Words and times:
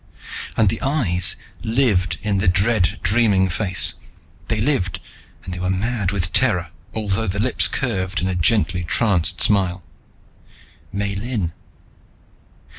And 0.57 0.69
the 0.69 0.81
eyes 0.81 1.35
lived 1.61 2.17
in 2.23 2.39
the 2.39 2.47
dead 2.47 2.99
dreaming 3.03 3.49
face. 3.49 3.93
They 4.47 4.59
lived, 4.59 4.99
and 5.43 5.53
they 5.53 5.59
were 5.59 5.69
mad 5.69 6.09
with 6.11 6.33
terror 6.33 6.71
although 6.95 7.27
the 7.27 7.37
lips 7.37 7.67
curved 7.67 8.19
in 8.19 8.27
a 8.27 8.33
gently 8.33 8.83
tranced 8.83 9.41
smile. 9.43 9.83
Miellyn. 10.91 11.51